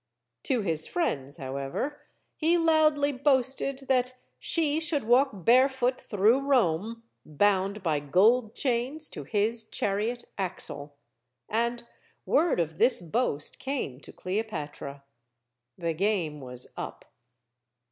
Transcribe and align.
To 0.45 0.61
his 0.61 0.87
friends, 0.87 1.37
however, 1.37 2.01
he 2.35 2.57
loudly 2.57 3.11
boasted 3.11 3.85
that 3.87 4.15
she 4.39 4.79
should 4.79 5.03
walk 5.03 5.29
bare 5.31 5.69
foot 5.69 6.01
through 6.01 6.39
Rome, 6.41 7.03
bound 7.23 7.83
by 7.83 7.99
gold 7.99 8.55
chains 8.55 9.07
to 9.09 9.23
his 9.25 9.63
chariot 9.69 10.25
axle. 10.39 10.95
And 11.47 11.85
word 12.25 12.59
of 12.59 12.79
this 12.79 12.99
boast 12.99 13.59
came 13.59 13.99
to 13.99 14.11
Cleopatra. 14.11 15.03
The 15.77 15.93
game 15.93 16.39
was 16.41 16.65
up. 16.75 17.05